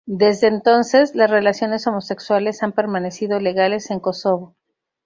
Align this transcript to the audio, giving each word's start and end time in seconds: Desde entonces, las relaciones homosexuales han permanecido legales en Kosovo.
Desde 0.07 0.47
entonces, 0.47 1.13
las 1.13 1.29
relaciones 1.29 1.85
homosexuales 1.85 2.63
han 2.63 2.71
permanecido 2.71 3.39
legales 3.39 3.91
en 3.91 3.99
Kosovo. 3.99 4.55